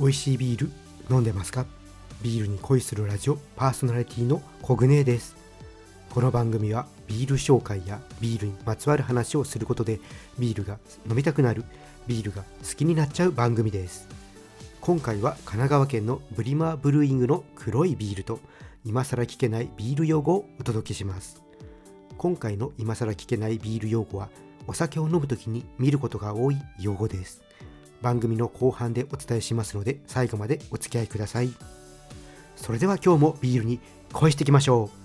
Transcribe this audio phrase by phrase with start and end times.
[0.00, 0.70] 美味しいビール
[1.10, 1.66] 飲んでますか？
[2.22, 5.36] ビールに恋するラジオパーソナリティのコグネです。
[6.08, 10.00] この番組はビール紹介やビールにまつわる話をすることで
[10.38, 11.64] ビールが飲みたくなる
[12.06, 14.08] ビールが好きになっちゃう番組です。
[14.80, 18.40] 今回は神奈川県のブリマーブルーイングの黒いビールと
[18.86, 21.42] 今更聞けないビール用語をお届けします。
[22.16, 24.30] 今回の今更聞けないビール用語は
[24.66, 27.42] お酒を飲むときに見ることが多い用語です。
[28.02, 31.50] 番組の後半でお伝えしますので最後までお付き合いください。
[32.56, 33.80] それでは今日もビールに
[34.12, 34.99] 恋していきましょう。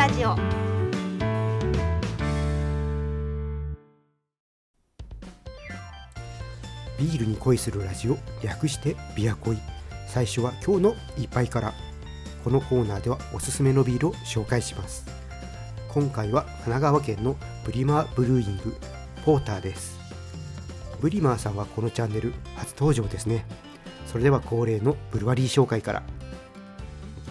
[0.00, 0.34] ラジオ。
[6.98, 8.16] ビールに恋するラジオ。
[8.42, 9.58] 略してビア恋。
[10.08, 11.74] 最初は今日の一杯から。
[12.42, 15.04] このコーナーではおすすめのビールを紹介します。
[15.92, 18.74] 今回は神奈川県のブリマーブルーイング
[19.26, 19.98] ポーターです。
[21.02, 23.44] ブリマーさんはこのチャンネル初登場ですね。
[24.06, 26.02] それでは恒例のブルワリー紹介から。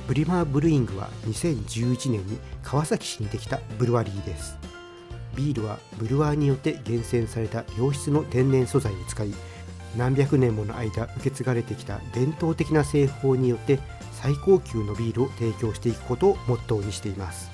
[0.09, 4.57] ブリマーブルーイングは2011年に川崎市にできたブルワリーです。
[5.35, 9.31] ビールはブルワーによって厳選された良質の天然素材を使い
[9.95, 13.77] 何百年もの間受け継がれてきた伝統的な製法によって
[14.13, 17.51] 最高級のビールを提供していくことをモットーにしています。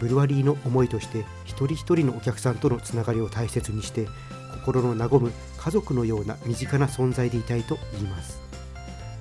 [0.00, 4.06] ブルワリーの思いとして一人一人のお客さんとのつながりを大切にして
[4.52, 8.47] 心の和む家族のような身近な存在でいたいと言います。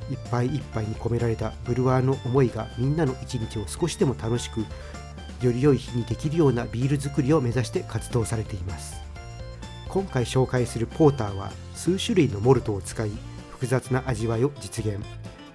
[0.09, 4.66] 一杯一杯に込められたブルワーの思いがみんなの一日を少しでも楽しく
[5.41, 9.01] より良い日にできるようなビール作りを目指して活動されています。
[9.88, 13.12] 今回紹介するポーターは数種類のモルトを使い
[13.51, 15.00] 複雑な味わいを実現。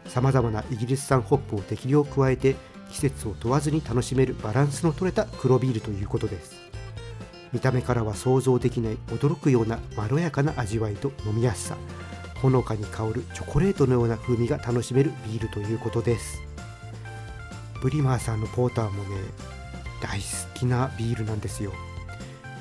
[0.06, 2.56] さまざまなイギリス産ホップを適量加えて
[2.90, 6.60] 季節を問わずに楽しめるバランスの取れた黒ビールということです。
[7.52, 11.76] 見た目からは想像できない驚くようなまろやかな味わいと飲みやすさ。
[12.42, 16.42] ほのかに香るチョコレートのような風味が楽しめるビールということです。
[17.80, 19.16] ブリマーさんのポーターもね
[20.02, 20.26] 大好
[20.58, 21.72] きなビールなんですよ。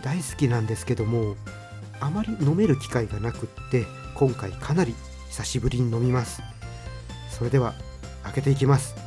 [0.03, 1.36] 大好きなんですけども
[2.00, 4.94] あまり飲める機会がなくって今回かなり
[5.30, 6.44] 久しぶりに飲みます。
[7.31, 7.74] それでは
[8.22, 9.00] 開けていきます。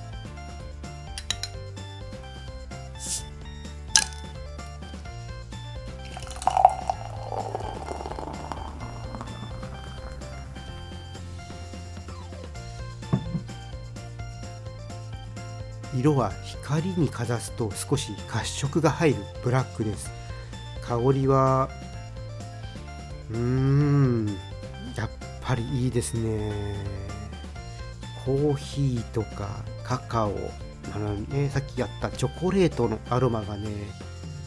[16.05, 20.11] 色は光にかざすと少し褐色が入るブラックです。
[20.83, 21.71] 香りは
[23.31, 24.27] うーん
[24.95, 25.11] やっ
[25.41, 26.53] ぱりいいですね。
[28.27, 30.35] コーヒーとかカカオ
[30.95, 33.71] あの、ね、さっきやったチョコレートのアロマがね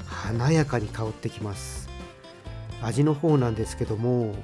[0.05, 1.89] 華やかに香ってきます。
[2.83, 4.35] 味の方なんですけども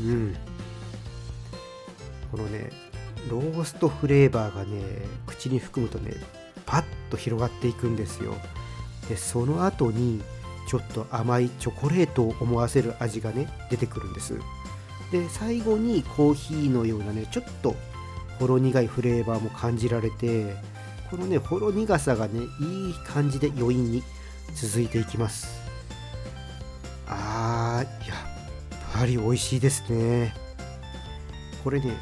[0.00, 0.36] うん。
[2.30, 2.70] このね
[3.30, 4.82] ローストフレーバーがね
[5.26, 6.12] 口に含むとね
[6.66, 8.34] パッと広がっていくんですよ。
[9.08, 10.22] でその後に
[10.66, 14.38] ちょっと甘いチョコレートを思わせる味がね出てくるんです。
[15.12, 17.74] で最後にコーヒーのようなねちょっと
[18.38, 20.56] ほろ苦いフレーバーも感じられて
[21.10, 24.02] このねほろ苦さがねいい感じで余韻に
[24.54, 25.62] 続いていきます。
[27.06, 30.43] あーやっぱり美味しいですね。
[31.64, 31.96] これね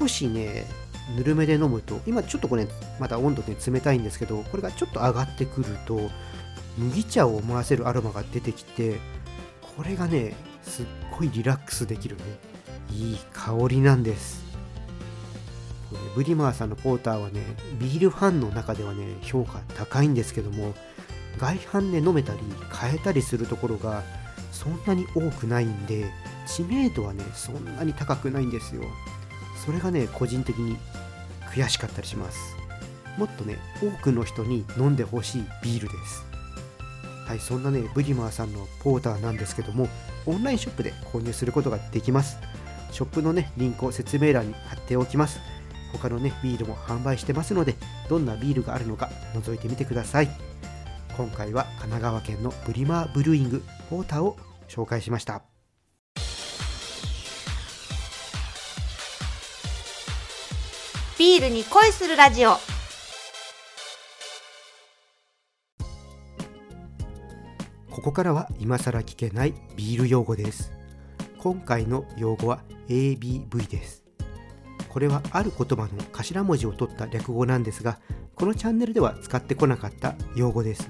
[0.00, 0.64] 少しね
[1.16, 2.68] ぬるめで飲むと今ちょっとこれ
[3.00, 6.00] まだ温度ね冷たいんですけどこれがちょっと上がってくると
[6.78, 8.98] 麦茶を思わせるアロマが出てきて
[9.76, 10.86] これがねすっ
[11.18, 12.22] ごいリラックスできるね。
[12.90, 14.44] いい香りなんです。
[15.90, 17.40] これブリマーさんのポーターはね
[17.80, 20.74] ビールファンの中ではね評価高いんですけども
[21.38, 22.40] 外販で飲めたり
[22.70, 24.02] 買えたりするところが
[24.52, 26.10] そんなに多くないんで
[26.46, 28.82] 知名度はねそんなに高くないんですよ。
[29.64, 30.76] それがね個人的に
[31.52, 32.38] 悔しかったりします。
[33.16, 36.24] もっとね多くの人に飲んでほしいビールです。
[37.26, 39.88] はいそんなねブリマーさんのポーターなんですけども
[40.24, 42.38] オンラインショップで購入することができます。
[42.90, 45.40] ショップのねリンクを説明欄に貼っておきます。
[45.92, 47.74] 他のねビールも販売してますので
[48.08, 50.28] どんなビールがあるのか覗いてみてください。
[51.16, 54.36] 今回は神奈川県のブリマーブルーイングポーターを
[54.68, 55.47] 紹介しました。
[61.18, 62.52] ビールに恋するラジオ。
[67.90, 70.70] ここからは今更聞けないビール用語です。
[71.38, 74.04] 今回の用語は ABV です。
[74.88, 77.98] これはある言葉の頭文字を取った略語なんですが
[78.36, 80.88] このチャンネルでは使ってこなかった用語です。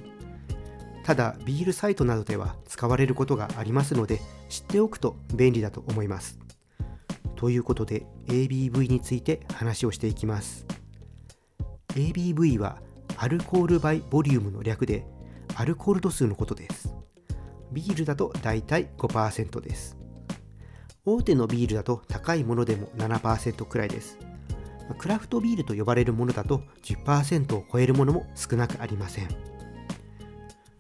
[1.05, 4.21] ただビールサイトなどでは使われることがありますので
[4.51, 6.39] 知っておくと便利だと思います。
[7.39, 10.67] ということで ABV について話をしていきます。
[11.91, 12.83] ABV は
[13.17, 15.07] アルコールバイボリュームの略で
[15.55, 16.93] アルコール度数のことです。
[17.71, 19.97] ビールだとだいたい5%です。
[21.05, 24.19] 大手のビールだと高いものでも7%くらいです。
[24.99, 29.29] クラフトビールと呼ばれるものだと10%を超えるものも少なくありません。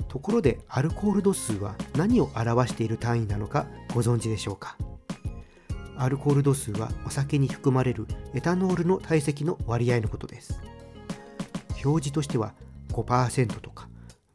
[0.08, 4.76] ところでアルコール度数は何を表している単位なのかご存知でしょうか？
[5.98, 10.62] アルコール度数はお酒に含まれるエタノールの体積の割合のことです。
[11.84, 12.54] 表示としては
[12.92, 13.88] 5%とか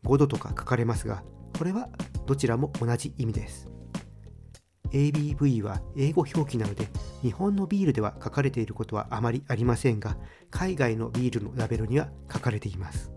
[0.04, 1.24] 5度とか書かれますが
[1.57, 1.89] これは
[2.25, 3.69] どちらも同じ意味です。
[4.92, 6.88] ABV は英語表記なので
[7.21, 10.18] 日本のビールでは書かれていることはあまりありませんが
[10.51, 13.12] 海外のビールのラベルには書かれています。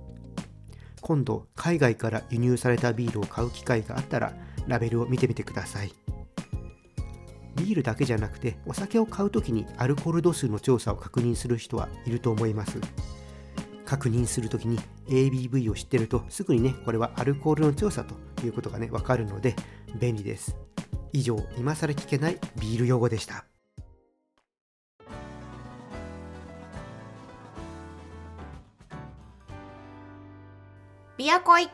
[1.03, 4.33] 今度海外から輸入されたビールを買う機会があったら
[4.67, 5.93] ラベルを見てみてください。
[7.57, 12.79] ビールだけじゃなくてお酒を買う時にアルコール度数の調査を確認する人はいると思います。
[13.85, 18.15] 確認するときに ABV を知ってるとすぐにねこれはアルコールの調査と
[18.45, 19.55] いうことがねわかるので
[19.99, 20.57] 便利です。
[21.13, 23.47] 以上今更聞けないビール用語でした。
[31.17, 31.71] ビアコイ。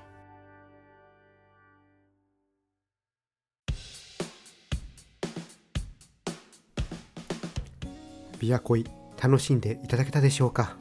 [8.43, 8.85] ビアコイ
[9.23, 10.77] 楽しんでいただけたでしょうか？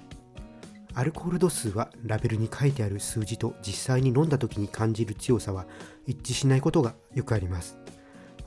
[0.96, 5.68] アルコール度数はラベルに書いてある数字と実際に飲んだ時に感じる強さは
[6.08, 7.78] 一致しないことがよくあります。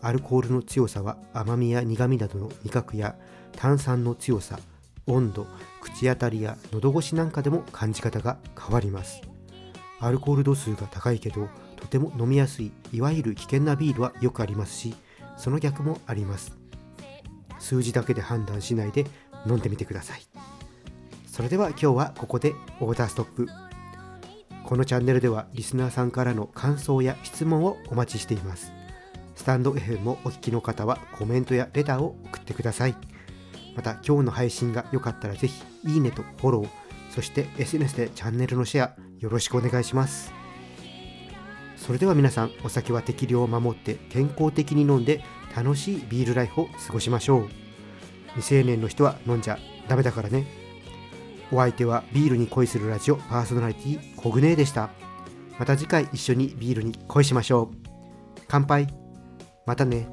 [0.03, 3.15] アルコールの強さは甘みや苦みなどの味覚や
[3.53, 4.59] 炭酸の強さ
[5.07, 5.47] 温度
[5.81, 9.23] 口当たりや喉越しなんかでも感じ方が変わります。
[10.01, 14.93] アルコール度数が高いけどとても飲みやすいいわゆる危険なビールはよくありますし
[15.37, 16.64] その逆もあります。
[17.65, 19.07] 数字だけで判断しないで
[19.47, 20.23] 飲んでみてください。
[21.27, 23.49] それでは今日はここでオーダーストップ。
[24.65, 28.73] このチャンネルではリスナーさんからの感想や質問をお待ちしています。
[29.35, 32.95] スタンド FM もお聞きの方はコメントやレターを送ってください。
[33.75, 36.69] また今日の配信が良かったらぜひいいねとフォロー。
[37.11, 40.33] そして SNS でチャンネルのシェアよろしくお願いします。
[41.77, 45.23] それでは皆さんお酒は適量を守って健康的に飲んで
[45.55, 47.49] 楽しいビールライフを過ごしましょう。
[48.35, 49.59] 未成年の人は飲んじゃ
[49.89, 50.47] ダメだからね。
[51.53, 54.91] お相手はビールに恋するラジオパーソナリティコグネーでした。
[55.59, 57.77] また次回一緒にビールに恋しましょう。
[58.49, 58.89] 乾杯。
[59.67, 60.09] またね。